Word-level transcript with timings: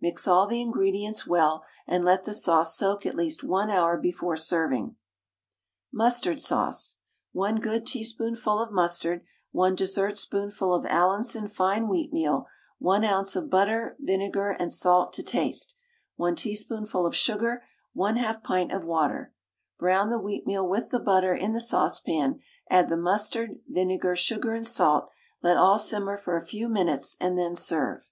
Mix 0.00 0.28
all 0.28 0.46
the 0.46 0.60
ingredients 0.60 1.26
well, 1.26 1.64
and 1.88 2.04
let 2.04 2.22
the 2.22 2.32
sauce 2.32 2.76
soak 2.76 3.04
at 3.04 3.16
least 3.16 3.42
1 3.42 3.68
hour 3.68 3.96
before 3.98 4.36
serving. 4.36 4.94
MUSTARD 5.92 6.40
SAUCE. 6.40 6.98
1 7.32 7.56
good 7.58 7.84
teaspoonful 7.84 8.60
of 8.60 8.70
mustard, 8.70 9.24
1 9.50 9.74
dessertspoonful 9.74 10.72
of 10.72 10.86
Allinson 10.86 11.48
fine 11.48 11.88
wheatmeal, 11.88 12.44
1 12.78 13.04
oz. 13.04 13.34
of 13.34 13.50
butter, 13.50 13.96
vinegar 13.98 14.50
and 14.52 14.72
salt 14.72 15.12
to 15.14 15.22
taste, 15.24 15.74
1 16.14 16.36
teaspoonful 16.36 17.04
of 17.04 17.16
sugar, 17.16 17.64
1/2 17.96 18.44
pint 18.44 18.70
of 18.70 18.86
water. 18.86 19.34
Brown 19.80 20.10
the 20.10 20.20
wheatmeal 20.20 20.64
with 20.68 20.90
the 20.90 21.00
butter 21.00 21.34
in 21.34 21.54
the 21.54 21.60
saucepan, 21.60 22.38
add 22.70 22.88
the 22.88 22.96
mustard, 22.96 23.58
vinegar, 23.68 24.14
sugar, 24.14 24.54
and 24.54 24.68
salt, 24.68 25.10
let 25.42 25.56
all 25.56 25.76
simmer 25.76 26.16
for 26.16 26.36
a 26.36 26.40
few 26.46 26.68
minutes, 26.68 27.16
and 27.20 27.36
then 27.36 27.56
serve. 27.56 28.10